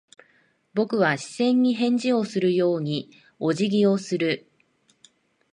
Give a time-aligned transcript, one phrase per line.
[0.73, 4.49] 僕は視線に返事をするようにお辞儀をする。